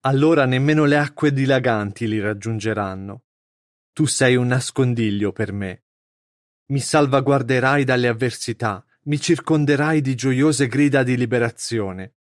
Allora 0.00 0.46
nemmeno 0.46 0.84
le 0.84 0.96
acque 0.96 1.32
dilaganti 1.32 2.08
li 2.08 2.18
raggiungeranno. 2.18 3.22
Tu 3.92 4.06
sei 4.06 4.34
un 4.34 4.48
nascondiglio 4.48 5.30
per 5.30 5.52
me. 5.52 5.84
Mi 6.70 6.80
salvaguarderai 6.80 7.84
dalle 7.84 8.08
avversità, 8.08 8.84
mi 9.02 9.20
circonderai 9.20 10.00
di 10.00 10.16
gioiose 10.16 10.66
grida 10.66 11.04
di 11.04 11.16
liberazione. 11.16 12.14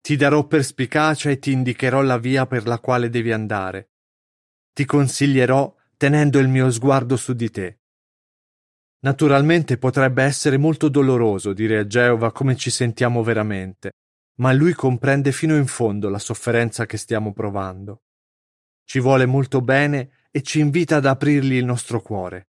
Ti 0.00 0.16
darò 0.16 0.46
perspicacia 0.46 1.28
e 1.28 1.38
ti 1.38 1.52
indicherò 1.52 2.00
la 2.00 2.16
via 2.16 2.46
per 2.46 2.66
la 2.66 2.78
quale 2.78 3.10
devi 3.10 3.32
andare. 3.32 3.90
Ti 4.72 4.86
consiglierò 4.86 5.76
tenendo 5.98 6.38
il 6.38 6.48
mio 6.48 6.70
sguardo 6.70 7.16
su 7.18 7.34
di 7.34 7.50
te. 7.50 7.81
Naturalmente 9.04 9.78
potrebbe 9.78 10.22
essere 10.22 10.58
molto 10.58 10.88
doloroso 10.88 11.52
dire 11.52 11.78
a 11.78 11.86
Geova 11.86 12.30
come 12.30 12.54
ci 12.56 12.70
sentiamo 12.70 13.24
veramente, 13.24 13.94
ma 14.36 14.52
lui 14.52 14.74
comprende 14.74 15.32
fino 15.32 15.56
in 15.56 15.66
fondo 15.66 16.08
la 16.08 16.20
sofferenza 16.20 16.86
che 16.86 16.96
stiamo 16.96 17.32
provando. 17.32 18.02
Ci 18.84 19.00
vuole 19.00 19.26
molto 19.26 19.60
bene 19.60 20.26
e 20.30 20.42
ci 20.42 20.60
invita 20.60 20.96
ad 20.96 21.06
aprirgli 21.06 21.54
il 21.54 21.64
nostro 21.64 22.00
cuore. 22.00 22.48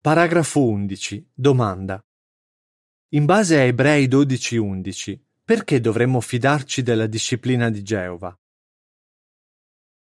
Paragrafo 0.00 0.64
11. 0.64 1.32
Domanda. 1.34 2.02
In 3.10 3.26
base 3.26 3.58
a 3.58 3.62
Ebrei 3.62 4.08
12:11, 4.08 5.20
perché 5.44 5.80
dovremmo 5.80 6.20
fidarci 6.20 6.82
della 6.82 7.06
disciplina 7.06 7.68
di 7.68 7.82
Geova? 7.82 8.34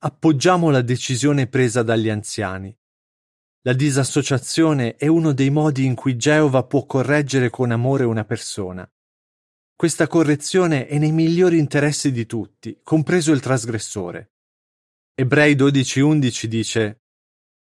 Appoggiamo 0.03 0.71
la 0.71 0.81
decisione 0.81 1.45
presa 1.45 1.83
dagli 1.83 2.09
anziani. 2.09 2.75
La 3.63 3.73
disassociazione 3.73 4.95
è 4.95 5.05
uno 5.05 5.33
dei 5.33 5.51
modi 5.51 5.85
in 5.85 5.93
cui 5.93 6.17
Geova 6.17 6.63
può 6.63 6.87
correggere 6.87 7.51
con 7.51 7.69
amore 7.69 8.05
una 8.05 8.25
persona. 8.25 8.91
Questa 9.75 10.07
correzione 10.07 10.87
è 10.87 10.97
nei 10.97 11.11
migliori 11.11 11.59
interessi 11.59 12.11
di 12.11 12.25
tutti, 12.25 12.79
compreso 12.81 13.31
il 13.31 13.39
trasgressore. 13.39 14.31
Ebrei 15.13 15.53
12:11 15.53 16.45
dice 16.47 17.01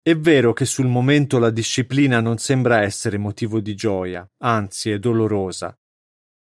È 0.02 0.14
vero 0.14 0.52
che 0.52 0.66
sul 0.66 0.86
momento 0.86 1.38
la 1.38 1.48
disciplina 1.48 2.20
non 2.20 2.36
sembra 2.36 2.82
essere 2.82 3.16
motivo 3.16 3.60
di 3.60 3.74
gioia, 3.74 4.28
anzi 4.42 4.90
è 4.90 4.98
dolorosa. 4.98 5.74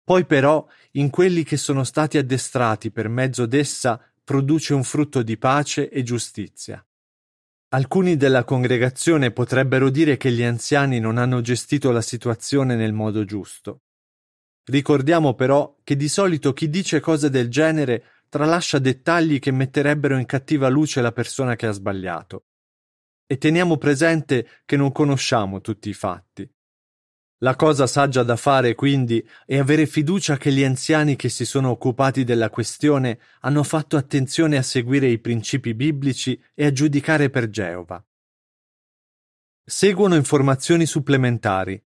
Poi 0.03 0.25
però, 0.25 0.67
in 0.91 1.09
quelli 1.09 1.43
che 1.43 1.55
sono 1.55 1.85
stati 1.85 2.17
addestrati 2.17 2.91
per 2.91 3.07
mezzo 3.07 3.45
d'essa, 3.45 4.01
produce 4.21 4.73
un 4.73 4.83
frutto 4.83 5.23
di 5.23 5.37
pace 5.37 5.87
e 5.87 6.03
giustizia. 6.03 6.83
Alcuni 7.71 8.17
della 8.17 8.45
congregazione 8.45 9.29
potrebbero 9.29 9.91
dire 9.91 10.17
che 10.17 10.31
gli 10.31 10.41
anziani 10.41 10.99
non 10.99 11.19
hanno 11.19 11.39
gestito 11.41 11.91
la 11.91 12.01
situazione 12.01 12.75
nel 12.75 12.93
modo 12.93 13.25
giusto. 13.25 13.81
Ricordiamo 14.63 15.35
però 15.35 15.75
che 15.83 15.95
di 15.95 16.07
solito 16.07 16.51
chi 16.53 16.67
dice 16.67 16.99
cose 16.99 17.29
del 17.29 17.47
genere 17.47 18.23
tralascia 18.27 18.79
dettagli 18.79 19.37
che 19.37 19.51
metterebbero 19.51 20.17
in 20.17 20.25
cattiva 20.25 20.67
luce 20.67 20.99
la 21.01 21.11
persona 21.11 21.55
che 21.55 21.67
ha 21.67 21.71
sbagliato. 21.71 22.45
E 23.27 23.37
teniamo 23.37 23.77
presente 23.77 24.47
che 24.65 24.75
non 24.75 24.91
conosciamo 24.91 25.61
tutti 25.61 25.89
i 25.89 25.93
fatti. 25.93 26.51
La 27.41 27.55
cosa 27.55 27.87
saggia 27.87 28.23
da 28.23 28.35
fare, 28.35 28.75
quindi, 28.75 29.25
è 29.45 29.57
avere 29.57 29.85
fiducia 29.85 30.35
che 30.35 30.51
gli 30.51 30.63
anziani 30.63 31.15
che 31.15 31.29
si 31.29 31.45
sono 31.45 31.69
occupati 31.69 32.25
della 32.25 32.49
questione 32.49 33.19
hanno 33.41 33.63
fatto 33.63 33.95
attenzione 33.95 34.57
a 34.57 34.61
seguire 34.61 35.07
i 35.07 35.19
principi 35.19 35.73
biblici 35.73 36.41
e 36.53 36.65
a 36.65 36.71
giudicare 36.73 37.29
per 37.29 37.49
Geova. 37.49 38.03
Seguono 39.63 40.15
informazioni 40.15 40.85
supplementari. 40.85 41.81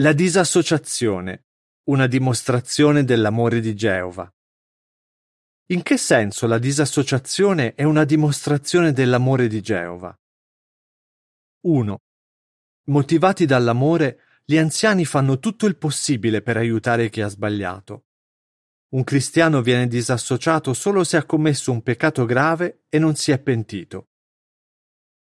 La 0.00 0.12
disassociazione, 0.12 1.44
una 1.84 2.08
dimostrazione 2.08 3.04
dell'amore 3.04 3.60
di 3.60 3.74
Geova. 3.76 4.32
In 5.66 5.82
che 5.82 5.96
senso 5.96 6.48
la 6.48 6.58
disassociazione 6.58 7.74
è 7.74 7.84
una 7.84 8.04
dimostrazione 8.04 8.92
dell'amore 8.92 9.46
di 9.46 9.60
Geova? 9.60 10.12
1. 11.60 11.98
Motivati 12.86 13.46
dall'amore, 13.46 14.20
gli 14.50 14.58
anziani 14.58 15.04
fanno 15.04 15.38
tutto 15.38 15.66
il 15.66 15.76
possibile 15.76 16.42
per 16.42 16.56
aiutare 16.56 17.08
chi 17.08 17.20
ha 17.20 17.28
sbagliato. 17.28 18.06
Un 18.94 19.04
cristiano 19.04 19.62
viene 19.62 19.86
disassociato 19.86 20.74
solo 20.74 21.04
se 21.04 21.16
ha 21.16 21.24
commesso 21.24 21.70
un 21.70 21.84
peccato 21.84 22.24
grave 22.24 22.82
e 22.88 22.98
non 22.98 23.14
si 23.14 23.30
è 23.30 23.38
pentito. 23.38 24.08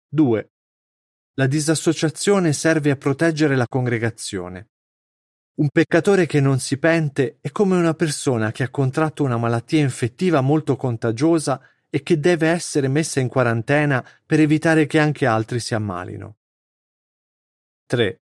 2. 0.09 0.51
La 1.35 1.47
disassociazione 1.47 2.51
serve 2.51 2.91
a 2.91 2.97
proteggere 2.97 3.55
la 3.55 3.69
congregazione. 3.69 4.71
Un 5.61 5.69
peccatore 5.69 6.25
che 6.25 6.41
non 6.41 6.59
si 6.59 6.77
pente 6.77 7.37
è 7.39 7.51
come 7.51 7.77
una 7.77 7.93
persona 7.93 8.51
che 8.51 8.63
ha 8.63 8.69
contratto 8.69 9.23
una 9.23 9.37
malattia 9.37 9.79
infettiva 9.79 10.41
molto 10.41 10.75
contagiosa 10.75 11.61
e 11.89 12.03
che 12.03 12.19
deve 12.19 12.49
essere 12.49 12.89
messa 12.89 13.21
in 13.21 13.29
quarantena 13.29 14.05
per 14.25 14.41
evitare 14.41 14.85
che 14.87 14.99
anche 14.99 15.25
altri 15.25 15.61
si 15.61 15.73
ammalino. 15.73 16.35
3. 17.85 18.19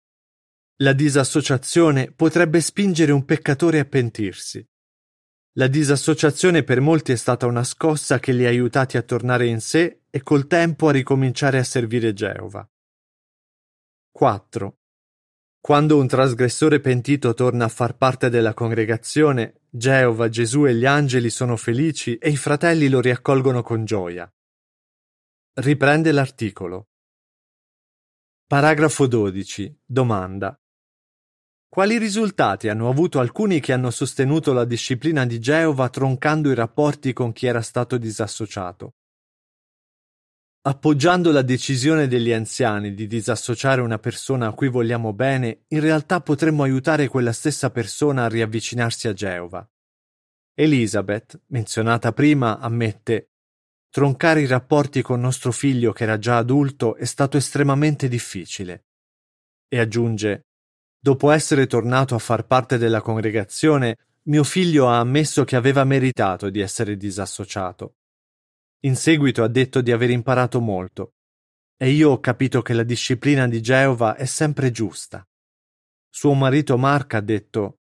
La 0.81 0.93
disassociazione 0.93 2.11
potrebbe 2.11 2.61
spingere 2.61 3.11
un 3.11 3.25
peccatore 3.25 3.79
a 3.79 3.85
pentirsi. 3.85 4.63
La 5.53 5.65
disassociazione 5.65 6.63
per 6.63 6.81
molti 6.81 7.13
è 7.13 7.15
stata 7.15 7.47
una 7.47 7.63
scossa 7.63 8.19
che 8.19 8.31
li 8.31 8.45
ha 8.45 8.49
aiutati 8.49 8.95
a 8.95 9.01
tornare 9.01 9.47
in 9.47 9.59
sé 9.59 10.03
e 10.11 10.21
col 10.21 10.45
tempo 10.45 10.87
a 10.87 10.91
ricominciare 10.91 11.57
a 11.57 11.63
servire 11.63 12.13
Geova. 12.13 12.69
4. 14.11 14.77
Quando 15.59 15.97
un 15.97 16.07
trasgressore 16.07 16.79
pentito 16.79 17.33
torna 17.33 17.65
a 17.65 17.69
far 17.69 17.97
parte 17.97 18.29
della 18.29 18.53
congregazione, 18.53 19.61
Geova, 19.71 20.29
Gesù 20.29 20.67
e 20.67 20.75
gli 20.75 20.85
angeli 20.85 21.31
sono 21.31 21.57
felici 21.57 22.17
e 22.17 22.29
i 22.29 22.37
fratelli 22.37 22.87
lo 22.87 23.01
riaccolgono 23.01 23.63
con 23.63 23.83
gioia. 23.83 24.31
Riprende 25.53 26.11
l'articolo. 26.11 26.89
Paragrafo 28.45 29.07
12. 29.07 29.81
Domanda. 29.83 30.55
Quali 31.69 31.97
risultati 31.97 32.69
hanno 32.69 32.89
avuto 32.89 33.19
alcuni 33.19 33.59
che 33.59 33.73
hanno 33.73 33.91
sostenuto 33.91 34.53
la 34.53 34.65
disciplina 34.65 35.25
di 35.25 35.39
Geova 35.39 35.89
troncando 35.89 36.49
i 36.49 36.55
rapporti 36.55 37.13
con 37.13 37.33
chi 37.33 37.45
era 37.45 37.61
stato 37.61 37.97
disassociato? 37.97 38.95
Appoggiando 40.61 41.31
la 41.31 41.43
decisione 41.43 42.07
degli 42.07 42.33
anziani 42.33 42.93
di 42.93 43.07
disassociare 43.07 43.81
una 43.81 43.99
persona 43.99 44.47
a 44.47 44.53
cui 44.53 44.69
vogliamo 44.69 45.13
bene, 45.13 45.63
in 45.67 45.79
realtà 45.79 46.19
potremmo 46.21 46.63
aiutare 46.63 47.07
quella 47.07 47.31
stessa 47.31 47.69
persona 47.69 48.25
a 48.25 48.29
riavvicinarsi 48.29 49.07
a 49.07 49.13
Geova. 49.13 49.69
Elizabeth, 50.53 51.41
menzionata 51.47 52.11
prima, 52.11 52.59
ammette 52.59 53.29
Troncare 53.89 54.41
i 54.41 54.45
rapporti 54.45 55.01
con 55.01 55.19
nostro 55.19 55.51
figlio 55.51 55.91
che 55.91 56.03
era 56.03 56.19
già 56.19 56.37
adulto 56.37 56.95
è 56.97 57.05
stato 57.05 57.37
estremamente 57.37 58.07
difficile. 58.07 58.85
E 59.67 59.79
aggiunge 59.79 60.46
Dopo 61.07 61.31
essere 61.31 61.67
tornato 61.67 62.15
a 62.15 62.19
far 62.19 62.45
parte 62.45 62.77
della 62.77 62.99
congregazione, 62.99 63.95
mio 64.23 64.43
figlio 64.43 64.89
ha 64.89 64.99
ammesso 64.99 65.45
che 65.45 65.55
aveva 65.55 65.85
meritato 65.85 66.49
di 66.49 66.59
essere 66.59 66.97
disassociato. 66.97 67.95
In 68.81 68.97
seguito 68.97 69.41
ha 69.41 69.47
detto 69.47 69.79
di 69.79 69.93
aver 69.93 70.09
imparato 70.09 70.59
molto. 70.59 71.13
E 71.77 71.91
io 71.91 72.09
ho 72.09 72.19
capito 72.19 72.61
che 72.61 72.73
la 72.73 72.83
disciplina 72.83 73.47
di 73.47 73.61
Geova 73.61 74.17
è 74.17 74.25
sempre 74.25 74.69
giusta. 74.69 75.25
Suo 76.09 76.33
marito 76.33 76.77
Mark 76.77 77.13
ha 77.13 77.21
detto 77.21 77.77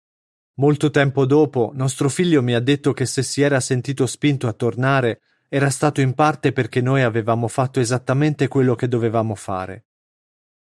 Molto 0.54 0.90
tempo 0.90 1.24
dopo, 1.24 1.70
nostro 1.76 2.08
figlio 2.08 2.42
mi 2.42 2.54
ha 2.54 2.60
detto 2.60 2.92
che 2.92 3.06
se 3.06 3.22
si 3.22 3.40
era 3.40 3.60
sentito 3.60 4.04
spinto 4.06 4.48
a 4.48 4.52
tornare 4.52 5.20
era 5.48 5.70
stato 5.70 6.00
in 6.00 6.14
parte 6.14 6.50
perché 6.50 6.80
noi 6.80 7.02
avevamo 7.02 7.46
fatto 7.46 7.78
esattamente 7.78 8.48
quello 8.48 8.74
che 8.74 8.88
dovevamo 8.88 9.36
fare. 9.36 9.84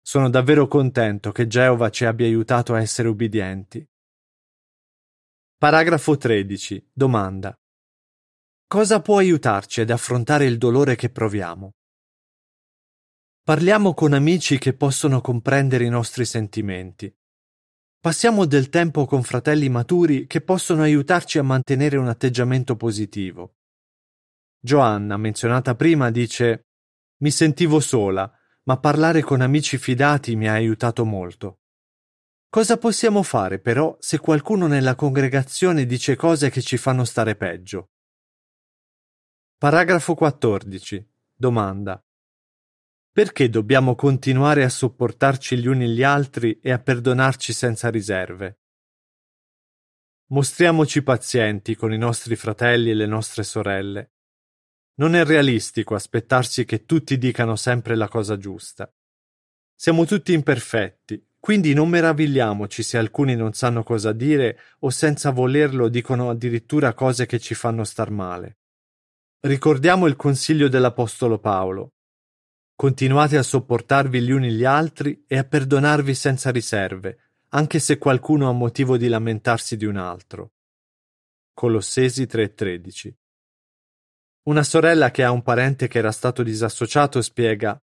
Sono 0.07 0.29
davvero 0.29 0.67
contento 0.67 1.31
che 1.31 1.47
Geova 1.47 1.89
ci 1.89 2.05
abbia 2.05 2.27
aiutato 2.27 2.75
a 2.75 2.79
essere 2.79 3.07
ubbidienti. 3.07 3.83
Paragrafo 5.57 6.15
13. 6.15 6.91
Domanda. 6.93 7.57
Cosa 8.67 9.01
può 9.01 9.17
aiutarci 9.17 9.81
ad 9.81 9.89
affrontare 9.89 10.45
il 10.45 10.59
dolore 10.59 10.95
che 10.95 11.09
proviamo? 11.09 11.71
Parliamo 13.41 13.95
con 13.95 14.13
amici 14.13 14.59
che 14.59 14.75
possono 14.75 15.21
comprendere 15.21 15.85
i 15.85 15.89
nostri 15.89 16.23
sentimenti. 16.23 17.11
Passiamo 17.99 18.45
del 18.45 18.69
tempo 18.69 19.07
con 19.07 19.23
fratelli 19.23 19.69
maturi 19.69 20.27
che 20.27 20.41
possono 20.41 20.83
aiutarci 20.83 21.39
a 21.39 21.43
mantenere 21.43 21.97
un 21.97 22.09
atteggiamento 22.09 22.75
positivo. 22.75 23.55
Joanna, 24.59 25.17
menzionata 25.17 25.73
prima, 25.73 26.11
dice 26.11 26.67
Mi 27.23 27.31
sentivo 27.31 27.79
sola, 27.79 28.31
ma 28.67 28.77
parlare 28.77 29.21
con 29.21 29.41
amici 29.41 29.77
fidati 29.77 30.35
mi 30.35 30.47
ha 30.47 30.53
aiutato 30.53 31.05
molto. 31.05 31.59
Cosa 32.49 32.77
possiamo 32.77 33.21
fare 33.21 33.59
però 33.59 33.97
se 33.99 34.17
qualcuno 34.19 34.67
nella 34.67 34.95
congregazione 34.95 35.85
dice 35.85 36.15
cose 36.15 36.49
che 36.49 36.61
ci 36.61 36.77
fanno 36.77 37.03
stare 37.03 37.35
peggio? 37.35 37.89
Paragrafo 39.57 40.15
14. 40.15 41.07
Domanda. 41.33 42.01
Perché 43.11 43.49
dobbiamo 43.49 43.95
continuare 43.95 44.63
a 44.63 44.69
sopportarci 44.69 45.57
gli 45.57 45.67
uni 45.67 45.89
gli 45.89 46.03
altri 46.03 46.59
e 46.59 46.71
a 46.71 46.79
perdonarci 46.79 47.53
senza 47.53 47.89
riserve? 47.89 48.59
Mostriamoci 50.27 51.03
pazienti 51.03 51.75
con 51.75 51.93
i 51.93 51.97
nostri 51.97 52.35
fratelli 52.35 52.89
e 52.89 52.95
le 52.95 53.05
nostre 53.05 53.43
sorelle. 53.43 54.14
Non 54.97 55.13
è 55.13 55.25
realistico 55.25 55.93
aspettarsi 55.93 56.63
che 56.63 56.85
tutti 56.85 57.17
dicano 57.17 57.57
sempre 57.57 57.95
la 57.95 58.07
cosa 58.07 58.37
giusta. 58.37 58.89
Siamo 59.75 60.05
tutti 60.05 60.31
imperfetti, 60.31 61.21
quindi 61.37 61.73
non 61.73 61.89
meravigliamoci 61.89 62.81
se 62.81 62.97
alcuni 62.97 63.35
non 63.35 63.51
sanno 63.51 63.83
cosa 63.83 64.13
dire 64.13 64.57
o 64.79 64.89
senza 64.89 65.31
volerlo 65.31 65.89
dicono 65.89 66.29
addirittura 66.29 66.93
cose 66.93 67.25
che 67.25 67.39
ci 67.39 67.55
fanno 67.55 67.83
star 67.83 68.09
male. 68.09 68.59
Ricordiamo 69.41 70.07
il 70.07 70.15
consiglio 70.15 70.69
dell'Apostolo 70.69 71.39
Paolo. 71.39 71.95
Continuate 72.73 73.37
a 73.37 73.43
sopportarvi 73.43 74.21
gli 74.21 74.31
uni 74.31 74.51
gli 74.51 74.63
altri 74.63 75.25
e 75.27 75.37
a 75.37 75.43
perdonarvi 75.43 76.15
senza 76.15 76.51
riserve, 76.51 77.31
anche 77.49 77.79
se 77.79 77.97
qualcuno 77.97 78.47
ha 78.47 78.53
motivo 78.53 78.95
di 78.95 79.09
lamentarsi 79.09 79.75
di 79.75 79.85
un 79.85 79.97
altro. 79.97 80.53
Colossesi 81.53 82.23
3:13 82.23 83.13
una 84.47 84.63
sorella 84.63 85.11
che 85.11 85.23
ha 85.23 85.31
un 85.31 85.41
parente 85.41 85.87
che 85.87 85.97
era 85.97 86.11
stato 86.11 86.43
disassociato 86.43 87.21
spiega 87.21 87.79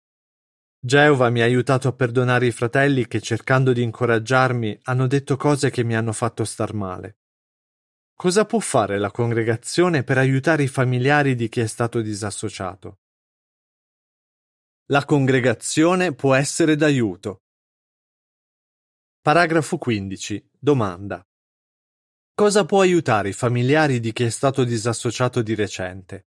Geova 0.84 1.30
mi 1.30 1.40
ha 1.40 1.44
aiutato 1.44 1.86
a 1.86 1.92
perdonare 1.92 2.46
i 2.46 2.50
fratelli 2.50 3.06
che 3.06 3.20
cercando 3.20 3.72
di 3.72 3.82
incoraggiarmi 3.82 4.80
hanno 4.82 5.06
detto 5.06 5.36
cose 5.36 5.70
che 5.70 5.84
mi 5.84 5.94
hanno 5.94 6.12
fatto 6.12 6.44
star 6.44 6.74
male. 6.74 7.18
Cosa 8.14 8.44
può 8.46 8.58
fare 8.58 8.98
la 8.98 9.12
congregazione 9.12 10.02
per 10.02 10.18
aiutare 10.18 10.64
i 10.64 10.68
familiari 10.68 11.36
di 11.36 11.48
chi 11.48 11.60
è 11.60 11.68
stato 11.68 12.00
disassociato? 12.00 12.98
La 14.86 15.04
congregazione 15.04 16.14
può 16.14 16.34
essere 16.34 16.74
d'aiuto. 16.74 17.42
Paragrafo 19.20 19.78
15. 19.78 20.50
Domanda. 20.58 21.24
Cosa 22.34 22.64
può 22.64 22.80
aiutare 22.80 23.28
i 23.28 23.32
familiari 23.32 24.00
di 24.00 24.12
chi 24.12 24.24
è 24.24 24.30
stato 24.30 24.64
disassociato 24.64 25.42
di 25.42 25.54
recente? 25.54 26.26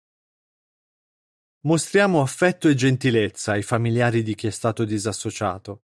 Mostriamo 1.62 2.22
affetto 2.22 2.70
e 2.70 2.74
gentilezza 2.74 3.51
ai 3.51 3.63
familiari 3.63 4.24
di 4.24 4.34
chi 4.34 4.48
è 4.48 4.50
stato 4.50 4.86
disassociato. 4.86 5.84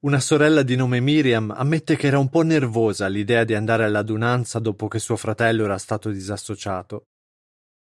Una 0.00 0.20
sorella 0.20 0.62
di 0.62 0.76
nome 0.76 1.00
Miriam 1.00 1.50
ammette 1.50 1.96
che 1.96 2.08
era 2.08 2.18
un 2.18 2.28
po' 2.28 2.42
nervosa 2.42 3.06
all'idea 3.06 3.44
di 3.44 3.54
andare 3.54 3.84
all'adunanza 3.84 4.58
dopo 4.58 4.88
che 4.88 4.98
suo 4.98 5.16
fratello 5.16 5.64
era 5.64 5.78
stato 5.78 6.10
disassociato. 6.10 7.06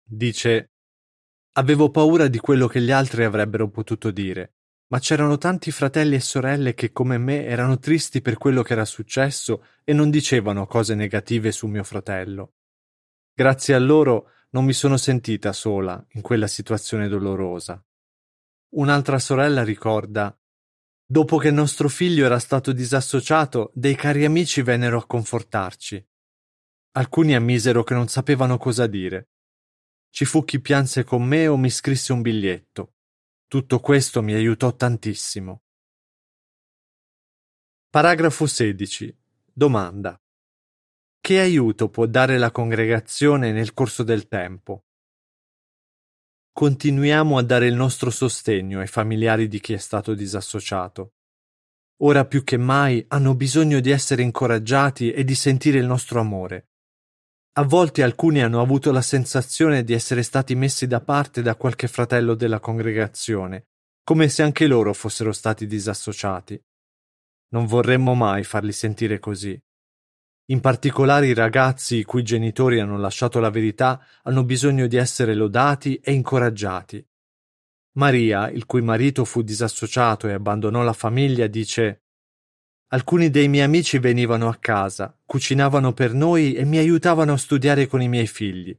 Dice 0.04 0.72
Avevo 1.54 1.92
paura 1.92 2.28
di 2.28 2.40
quello 2.40 2.68
che 2.68 2.82
gli 2.82 2.92
altri 2.92 3.24
avrebbero 3.24 3.70
potuto 3.70 4.12
dire, 4.12 4.56
ma 4.88 5.00
c'erano 5.00 5.38
tanti 5.38 5.72
fratelli 5.72 6.16
e 6.16 6.20
sorelle 6.20 6.74
che 6.74 6.92
come 6.92 7.18
me 7.18 7.46
erano 7.46 7.80
tristi 7.80 8.22
per 8.22 8.38
quello 8.38 8.64
che 8.64 8.74
era 8.74 8.86
successo 8.86 9.64
e 9.86 9.94
non 9.94 10.10
dicevano 10.10 10.68
cose 10.68 10.94
negative 10.94 11.54
su 11.54 11.68
mio 11.68 11.86
fratello. 11.86 12.56
Grazie 13.34 13.76
a 13.76 13.80
loro 13.80 14.32
non 14.50 14.66
mi 14.66 14.74
sono 14.74 14.98
sentita 14.98 15.54
sola 15.54 16.04
in 16.13 16.21
quella 16.21 16.48
situazione 16.48 17.08
dolorosa. 17.08 17.84
Un'altra 18.69 19.19
sorella 19.19 19.63
ricorda 19.63 20.38
Dopo 21.10 21.38
che 21.38 21.52
nostro 21.52 21.88
figlio 21.88 22.26
era 22.26 22.38
stato 22.38 22.74
disassociato, 22.74 23.71
dei 23.74 23.95
cari 23.95 24.26
amici 24.26 24.62
vennero 24.62 25.00
a 25.00 25.06
confortarci. 25.06 26.06
Alcuni 26.98 27.34
ammisero 27.34 27.84
che 27.84 27.93
non 27.93 28.10
sapevano 28.10 28.58
cosa 28.58 28.88
dire. 28.88 29.30
Ci 30.10 30.26
fu 30.26 30.43
chi 30.43 30.60
pianse 30.60 31.06
con 31.06 31.24
me 31.24 31.48
o 31.48 31.56
mi 31.56 31.69
scrisse 31.69 32.12
un 32.12 32.21
biglietto. 32.21 32.95
Tutto 33.48 33.80
questo 33.80 34.21
mi 34.21 34.34
aiutò 34.34 34.76
tantissimo. 34.76 35.62
Paragrafo 37.89 38.45
16. 38.45 39.17
Domanda. 39.54 40.19
Che 41.19 41.39
aiuto 41.39 41.89
può 41.89 42.06
dare 42.06 42.38
la 42.38 42.51
congregazione 42.51 43.51
nel 43.51 43.73
corso 43.73 44.03
del 44.03 44.27
tempo? 44.27 44.86
Continuiamo 46.51 47.38
a 47.38 47.43
dare 47.43 47.67
il 47.67 47.75
nostro 47.75 48.10
sostegno 48.10 48.80
ai 48.80 48.88
familiari 48.88 49.47
di 49.47 49.60
chi 49.60 49.73
è 49.73 49.77
stato 49.77 50.13
disassociato. 50.13 51.13
Ora 51.97 52.25
più 52.25 52.43
che 52.43 52.58
mai 52.58 53.03
hanno 53.10 53.36
bisogno 53.36 53.80
di 53.80 53.91
essere 53.91 54.21
incoraggiati 54.21 55.12
e 55.12 55.23
di 55.23 55.36
sentire 55.36 55.80
il 55.80 55.86
nostro 55.86 56.19
amore. 56.19 56.69
A 57.58 57.63
volte 57.63 58.03
alcuni 58.03 58.41
hanno 58.41 58.62
avuto 58.62 58.91
la 58.91 59.01
sensazione 59.01 59.84
di 59.84 59.93
essere 59.93 60.23
stati 60.23 60.56
messi 60.56 60.88
da 60.88 61.01
parte 61.01 61.41
da 61.41 61.56
qualche 61.56 61.88
fratello 61.88 62.36
della 62.36 62.60
congregazione, 62.60 63.69
come 64.03 64.30
se 64.30 64.43
anche 64.43 64.67
loro 64.67 64.93
fossero 64.93 65.32
stati 65.32 65.65
disassociati. 65.65 66.63
Non 67.49 67.65
vorremmo 67.65 68.13
mai 68.13 68.43
farli 68.43 68.71
sentire 68.71 69.19
così. 69.19 69.60
In 70.49 70.62
particolare 70.62 71.27
i 71.27 71.33
ragazzi 71.33 71.97
i 71.97 72.03
cui 72.03 72.23
genitori 72.23 72.79
hanno 72.79 72.97
lasciato 72.97 73.39
la 73.39 73.49
verità 73.49 74.01
hanno 74.23 74.45
bisogno 74.45 74.88
di 74.88 74.95
essere 74.95 75.33
lodati 75.33 75.95
e 75.97 76.13
incoraggiati. 76.13 77.05
Maria, 77.97 78.49
il 78.49 78.65
cui 78.65 78.81
marito 78.81 79.25
fu 79.25 79.41
disassociato 79.41 80.27
e 80.29 80.31
abbandonò 80.31 80.83
la 80.83 80.93
famiglia, 80.93 81.47
dice 81.47 82.03
Alcuni 82.91 83.29
dei 83.29 83.49
miei 83.49 83.65
amici 83.65 83.99
venivano 83.99 84.47
a 84.47 84.55
casa, 84.55 85.19
cucinavano 85.25 85.91
per 85.91 86.13
noi 86.13 86.53
e 86.53 86.63
mi 86.63 86.77
aiutavano 86.77 87.33
a 87.33 87.38
studiare 87.38 87.86
con 87.88 88.01
i 88.01 88.07
miei 88.07 88.27
figli. 88.27 88.77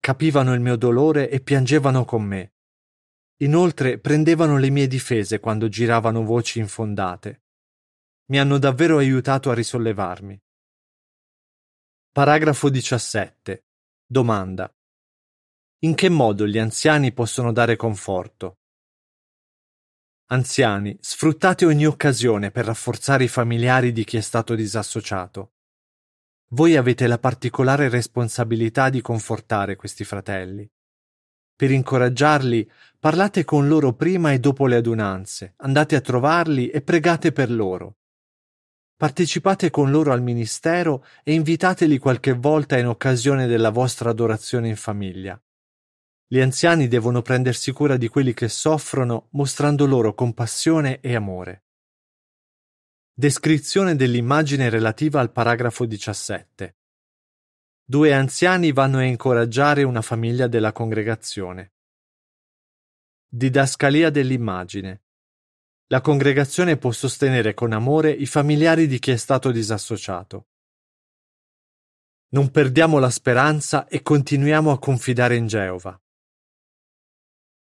Capivano 0.00 0.52
il 0.52 0.60
mio 0.60 0.74
dolore 0.74 1.30
e 1.30 1.38
piangevano 1.38 2.04
con 2.04 2.24
me. 2.24 2.54
Inoltre 3.42 3.98
prendevano 3.98 4.58
le 4.58 4.70
mie 4.70 4.88
difese 4.88 5.38
quando 5.38 5.68
giravano 5.68 6.24
voci 6.24 6.58
infondate. 6.58 7.42
Mi 8.30 8.40
hanno 8.40 8.58
davvero 8.58 8.98
aiutato 8.98 9.50
a 9.50 9.54
risollevarmi. 9.54 10.42
Paragrafo 12.14 12.68
17. 12.68 13.64
Domanda. 14.04 14.70
In 15.78 15.94
che 15.94 16.10
modo 16.10 16.46
gli 16.46 16.58
anziani 16.58 17.10
possono 17.10 17.52
dare 17.52 17.76
conforto? 17.76 18.58
Anziani, 20.26 20.94
sfruttate 21.00 21.64
ogni 21.64 21.86
occasione 21.86 22.50
per 22.50 22.66
rafforzare 22.66 23.24
i 23.24 23.28
familiari 23.28 23.92
di 23.92 24.04
chi 24.04 24.18
è 24.18 24.20
stato 24.20 24.54
disassociato. 24.54 25.54
Voi 26.48 26.76
avete 26.76 27.06
la 27.06 27.18
particolare 27.18 27.88
responsabilità 27.88 28.90
di 28.90 29.00
confortare 29.00 29.76
questi 29.76 30.04
fratelli. 30.04 30.70
Per 31.56 31.70
incoraggiarli, 31.70 32.70
parlate 32.98 33.44
con 33.44 33.68
loro 33.68 33.94
prima 33.94 34.32
e 34.32 34.38
dopo 34.38 34.66
le 34.66 34.76
adunanze, 34.76 35.54
andate 35.56 35.96
a 35.96 36.02
trovarli 36.02 36.68
e 36.68 36.82
pregate 36.82 37.32
per 37.32 37.50
loro. 37.50 38.00
Partecipate 39.02 39.68
con 39.70 39.90
loro 39.90 40.12
al 40.12 40.22
ministero 40.22 41.04
e 41.24 41.32
invitateli 41.32 41.98
qualche 41.98 42.34
volta 42.34 42.78
in 42.78 42.86
occasione 42.86 43.48
della 43.48 43.70
vostra 43.70 44.10
adorazione 44.10 44.68
in 44.68 44.76
famiglia. 44.76 45.42
Gli 46.24 46.38
anziani 46.38 46.86
devono 46.86 47.20
prendersi 47.20 47.72
cura 47.72 47.96
di 47.96 48.06
quelli 48.06 48.32
che 48.32 48.46
soffrono 48.46 49.26
mostrando 49.32 49.86
loro 49.86 50.14
compassione 50.14 51.00
e 51.00 51.16
amore. 51.16 51.64
Descrizione 53.12 53.96
dell'immagine 53.96 54.68
relativa 54.68 55.18
al 55.18 55.32
paragrafo 55.32 55.84
17. 55.84 56.76
Due 57.82 58.14
anziani 58.14 58.70
vanno 58.70 58.98
a 58.98 59.02
incoraggiare 59.02 59.82
una 59.82 60.00
famiglia 60.00 60.46
della 60.46 60.70
congregazione. 60.70 61.72
Didascalia 63.26 64.10
dell'immagine. 64.10 65.01
La 65.92 66.00
congregazione 66.00 66.78
può 66.78 66.90
sostenere 66.90 67.52
con 67.52 67.70
amore 67.72 68.10
i 68.10 68.24
familiari 68.24 68.86
di 68.86 68.98
chi 68.98 69.10
è 69.10 69.16
stato 69.18 69.50
disassociato. 69.50 70.46
Non 72.28 72.50
perdiamo 72.50 72.98
la 72.98 73.10
speranza 73.10 73.86
e 73.88 74.00
continuiamo 74.00 74.70
a 74.72 74.78
confidare 74.78 75.36
in 75.36 75.46
Geova. 75.46 76.00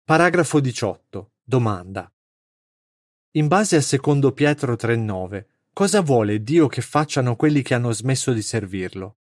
Paragrafo 0.04 0.60
18. 0.60 1.32
Domanda. 1.41 2.13
In 3.32 3.47
base 3.47 3.78
a 3.78 3.82
secondo 3.82 4.32
Pietro 4.32 4.76
3:9, 4.76 5.47
cosa 5.73 6.02
vuole 6.02 6.43
Dio 6.43 6.67
che 6.67 6.82
facciano 6.82 7.36
quelli 7.36 7.63
che 7.63 7.73
hanno 7.73 7.93
smesso 7.93 8.32
di 8.32 8.43
servirlo? 8.43 9.17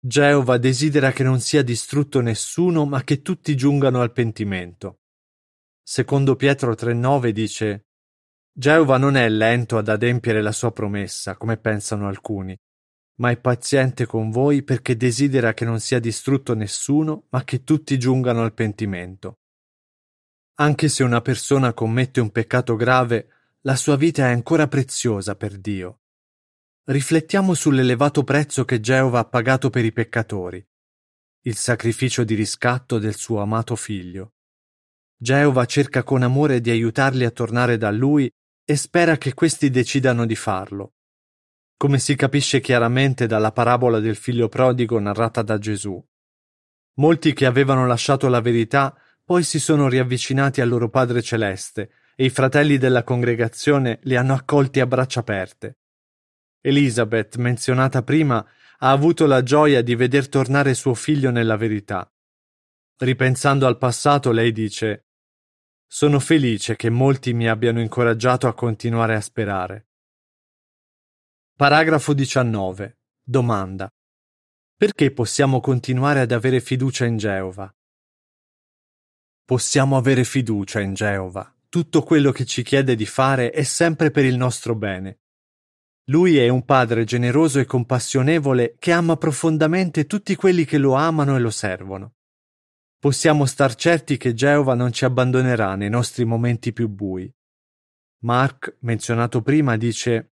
Geova 0.00 0.58
desidera 0.58 1.12
che 1.12 1.22
non 1.22 1.38
sia 1.38 1.62
distrutto 1.62 2.20
nessuno, 2.20 2.86
ma 2.86 3.04
che 3.04 3.22
tutti 3.22 3.54
giungano 3.54 4.00
al 4.00 4.10
pentimento. 4.10 4.99
Secondo 5.82 6.36
Pietro 6.36 6.74
3:9 6.74 7.30
dice 7.32 7.86
Geova 8.52 8.98
non 8.98 9.16
è 9.16 9.28
lento 9.28 9.78
ad 9.78 9.88
adempiere 9.88 10.42
la 10.42 10.52
sua 10.52 10.72
promessa, 10.72 11.36
come 11.36 11.56
pensano 11.56 12.08
alcuni, 12.08 12.56
ma 13.20 13.30
è 13.30 13.38
paziente 13.38 14.06
con 14.06 14.30
voi 14.30 14.62
perché 14.62 14.96
desidera 14.96 15.54
che 15.54 15.64
non 15.64 15.80
sia 15.80 15.98
distrutto 15.98 16.54
nessuno, 16.54 17.26
ma 17.30 17.44
che 17.44 17.64
tutti 17.64 17.98
giungano 17.98 18.42
al 18.42 18.54
pentimento. 18.54 19.38
Anche 20.54 20.88
se 20.88 21.02
una 21.02 21.20
persona 21.20 21.72
commette 21.72 22.20
un 22.20 22.30
peccato 22.30 22.76
grave, 22.76 23.28
la 23.62 23.76
sua 23.76 23.96
vita 23.96 24.26
è 24.26 24.30
ancora 24.30 24.68
preziosa 24.68 25.34
per 25.36 25.58
Dio. 25.58 26.00
Riflettiamo 26.84 27.54
sull'elevato 27.54 28.24
prezzo 28.24 28.64
che 28.64 28.80
Geova 28.80 29.20
ha 29.20 29.24
pagato 29.24 29.70
per 29.70 29.84
i 29.84 29.92
peccatori, 29.92 30.66
il 31.42 31.56
sacrificio 31.56 32.24
di 32.24 32.34
riscatto 32.34 32.98
del 32.98 33.14
suo 33.14 33.40
amato 33.40 33.76
figlio. 33.76 34.34
Geova 35.22 35.66
cerca 35.66 36.02
con 36.02 36.22
amore 36.22 36.62
di 36.62 36.70
aiutarli 36.70 37.26
a 37.26 37.30
tornare 37.30 37.76
da 37.76 37.90
lui 37.90 38.26
e 38.64 38.76
spera 38.76 39.18
che 39.18 39.34
questi 39.34 39.68
decidano 39.68 40.24
di 40.24 40.34
farlo, 40.34 40.94
come 41.76 41.98
si 41.98 42.16
capisce 42.16 42.60
chiaramente 42.60 43.26
dalla 43.26 43.52
parabola 43.52 44.00
del 44.00 44.16
figlio 44.16 44.48
prodigo 44.48 44.98
narrata 44.98 45.42
da 45.42 45.58
Gesù. 45.58 46.02
Molti 46.94 47.34
che 47.34 47.44
avevano 47.44 47.86
lasciato 47.86 48.28
la 48.28 48.40
verità 48.40 48.96
poi 49.22 49.42
si 49.42 49.60
sono 49.60 49.90
riavvicinati 49.90 50.62
al 50.62 50.70
loro 50.70 50.88
Padre 50.88 51.20
Celeste 51.20 51.90
e 52.16 52.24
i 52.24 52.30
fratelli 52.30 52.78
della 52.78 53.04
congregazione 53.04 53.98
li 54.04 54.16
hanno 54.16 54.32
accolti 54.32 54.80
a 54.80 54.86
braccia 54.86 55.20
aperte. 55.20 55.80
Elisabeth, 56.62 57.36
menzionata 57.36 58.02
prima, 58.02 58.38
ha 58.78 58.90
avuto 58.90 59.26
la 59.26 59.42
gioia 59.42 59.82
di 59.82 59.94
veder 59.94 60.30
tornare 60.30 60.72
suo 60.72 60.94
figlio 60.94 61.30
nella 61.30 61.58
verità. 61.58 62.10
Ripensando 62.96 63.66
al 63.66 63.76
passato, 63.76 64.32
lei 64.32 64.52
dice 64.52 65.08
sono 65.92 66.20
felice 66.20 66.76
che 66.76 66.88
molti 66.88 67.32
mi 67.32 67.48
abbiano 67.48 67.80
incoraggiato 67.80 68.46
a 68.46 68.54
continuare 68.54 69.16
a 69.16 69.20
sperare. 69.20 69.88
Paragrafo 71.56 72.14
19. 72.14 72.98
Domanda. 73.20 73.92
Perché 74.76 75.10
possiamo 75.10 75.58
continuare 75.58 76.20
ad 76.20 76.30
avere 76.30 76.60
fiducia 76.60 77.06
in 77.06 77.16
Geova? 77.16 77.74
Possiamo 79.44 79.96
avere 79.96 80.22
fiducia 80.22 80.78
in 80.78 80.94
Geova. 80.94 81.52
Tutto 81.68 82.04
quello 82.04 82.30
che 82.30 82.44
ci 82.44 82.62
chiede 82.62 82.94
di 82.94 83.04
fare 83.04 83.50
è 83.50 83.64
sempre 83.64 84.12
per 84.12 84.24
il 84.24 84.36
nostro 84.36 84.76
bene. 84.76 85.22
Lui 86.04 86.38
è 86.38 86.48
un 86.48 86.64
padre 86.64 87.02
generoso 87.02 87.58
e 87.58 87.64
compassionevole 87.64 88.76
che 88.78 88.92
ama 88.92 89.16
profondamente 89.16 90.06
tutti 90.06 90.36
quelli 90.36 90.64
che 90.64 90.78
lo 90.78 90.94
amano 90.94 91.34
e 91.34 91.40
lo 91.40 91.50
servono. 91.50 92.14
Possiamo 93.00 93.46
star 93.46 93.76
certi 93.76 94.18
che 94.18 94.34
Geova 94.34 94.74
non 94.74 94.92
ci 94.92 95.06
abbandonerà 95.06 95.74
nei 95.74 95.88
nostri 95.88 96.26
momenti 96.26 96.70
più 96.74 96.86
bui. 96.90 97.32
Mark, 98.24 98.76
menzionato 98.80 99.40
prima, 99.40 99.78
dice 99.78 100.34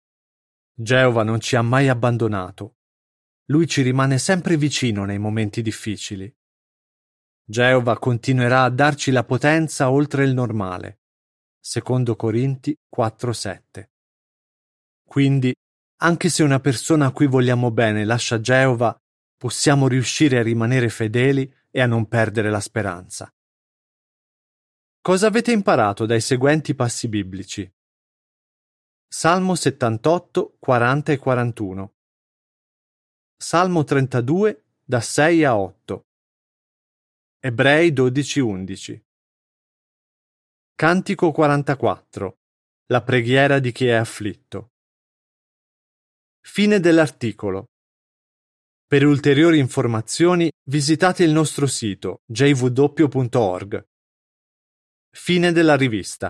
Geova 0.74 1.22
non 1.22 1.40
ci 1.40 1.56
ha 1.56 1.62
mai 1.62 1.88
abbandonato. 1.88 2.76
Lui 3.46 3.66
ci 3.66 3.80
rimane 3.80 4.18
sempre 4.18 4.58
vicino 4.58 5.06
nei 5.06 5.16
momenti 5.16 5.62
difficili. 5.62 6.30
Geova 7.42 7.98
continuerà 7.98 8.64
a 8.64 8.70
darci 8.70 9.10
la 9.10 9.24
potenza 9.24 9.90
oltre 9.90 10.24
il 10.24 10.34
normale. 10.34 11.00
Secondo 11.58 12.14
Corinti 12.14 12.76
4:7. 12.94 13.88
Quindi, 15.02 15.54
anche 16.02 16.28
se 16.28 16.42
una 16.42 16.60
persona 16.60 17.06
a 17.06 17.12
cui 17.12 17.26
vogliamo 17.26 17.70
bene 17.70 18.04
lascia 18.04 18.38
Geova, 18.38 18.94
possiamo 19.34 19.88
riuscire 19.88 20.38
a 20.38 20.42
rimanere 20.42 20.90
fedeli 20.90 21.50
e 21.70 21.80
a 21.80 21.86
non 21.86 22.08
perdere 22.08 22.50
la 22.50 22.60
speranza. 22.60 23.32
Cosa 25.00 25.28
avete 25.28 25.52
imparato 25.52 26.04
dai 26.04 26.20
seguenti 26.20 26.74
passi 26.74 27.08
biblici? 27.08 27.70
Salmo 29.08 29.54
78, 29.54 30.56
40 30.60 31.12
e 31.12 31.16
41. 31.16 31.94
Salmo 33.36 33.82
32, 33.82 34.64
da 34.84 35.00
6 35.00 35.44
a 35.44 35.58
8. 35.58 36.06
Ebrei 37.40 37.92
12, 37.92 38.40
11. 38.40 39.04
Cantico 40.74 41.32
44. 41.32 42.38
La 42.86 43.02
preghiera 43.02 43.58
di 43.58 43.72
chi 43.72 43.86
è 43.86 43.94
afflitto. 43.94 44.72
Fine 46.40 46.78
dell'articolo. 46.78 47.69
Per 48.90 49.06
ulteriori 49.06 49.60
informazioni 49.60 50.50
visitate 50.68 51.22
il 51.22 51.30
nostro 51.30 51.68
sito 51.68 52.22
jw.org. 52.26 53.84
Fine 55.14 55.52
della 55.52 55.76
rivista. 55.76 56.28